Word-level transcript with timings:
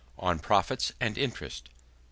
ON 0.17 0.39
PROFITS, 0.39 0.93
AND 0.99 1.15
INTEREST. 1.15 1.69